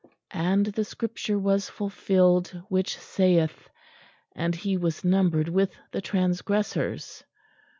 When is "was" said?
1.37-1.69, 4.75-5.03